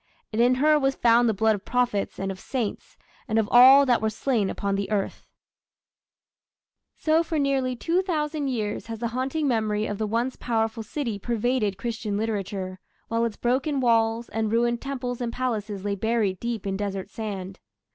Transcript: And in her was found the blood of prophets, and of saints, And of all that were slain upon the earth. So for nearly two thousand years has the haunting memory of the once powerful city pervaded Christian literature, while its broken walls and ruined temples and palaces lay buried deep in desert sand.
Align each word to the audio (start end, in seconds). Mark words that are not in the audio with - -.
And 0.33 0.41
in 0.41 0.55
her 0.55 0.79
was 0.79 0.95
found 0.95 1.29
the 1.29 1.33
blood 1.35 1.53
of 1.53 1.63
prophets, 1.63 2.17
and 2.17 2.31
of 2.31 2.39
saints, 2.39 2.97
And 3.27 3.37
of 3.37 3.47
all 3.51 3.85
that 3.85 4.01
were 4.01 4.09
slain 4.09 4.49
upon 4.49 4.73
the 4.73 4.89
earth. 4.89 5.27
So 6.97 7.21
for 7.21 7.37
nearly 7.37 7.75
two 7.75 8.01
thousand 8.01 8.47
years 8.47 8.87
has 8.87 8.97
the 8.97 9.09
haunting 9.09 9.47
memory 9.47 9.85
of 9.85 9.99
the 9.99 10.07
once 10.07 10.35
powerful 10.37 10.81
city 10.81 11.19
pervaded 11.19 11.77
Christian 11.77 12.17
literature, 12.17 12.79
while 13.09 13.25
its 13.25 13.37
broken 13.37 13.79
walls 13.79 14.27
and 14.29 14.51
ruined 14.51 14.81
temples 14.81 15.21
and 15.21 15.31
palaces 15.31 15.85
lay 15.85 15.93
buried 15.93 16.39
deep 16.39 16.65
in 16.65 16.77
desert 16.77 17.11
sand. 17.11 17.59